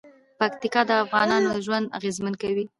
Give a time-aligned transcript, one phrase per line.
[0.39, 2.65] پکتیکا د افغانانو ژوند اغېزمن کوي.